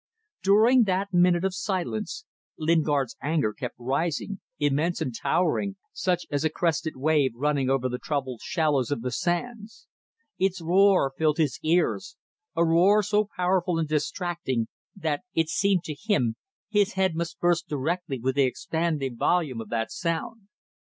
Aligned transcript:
During 0.41 0.85
that 0.85 1.13
minute 1.13 1.45
of 1.45 1.53
silence 1.53 2.25
Lingard's 2.57 3.15
anger 3.21 3.53
kept 3.53 3.75
rising, 3.77 4.39
immense 4.57 4.99
and 4.99 5.15
towering, 5.15 5.75
such 5.93 6.25
as 6.31 6.43
a 6.43 6.49
crested 6.49 6.95
wave 6.97 7.33
running 7.35 7.69
over 7.69 7.87
the 7.87 7.99
troubled 7.99 8.41
shallows 8.43 8.89
of 8.89 9.03
the 9.03 9.11
sands. 9.11 9.85
Its 10.39 10.59
roar 10.59 11.13
filled 11.15 11.37
his 11.37 11.59
cars; 11.63 12.17
a 12.55 12.65
roar 12.65 13.03
so 13.03 13.27
powerful 13.35 13.77
and 13.77 13.87
distracting 13.87 14.69
that, 14.95 15.21
it 15.35 15.49
seemed 15.49 15.83
to 15.83 15.93
him, 15.93 16.35
his 16.67 16.93
head 16.93 17.13
must 17.13 17.39
burst 17.39 17.67
directly 17.67 18.19
with 18.19 18.33
the 18.37 18.43
expanding 18.43 19.15
volume 19.17 19.61
of 19.61 19.69
that 19.69 19.91
sound. 19.91 20.47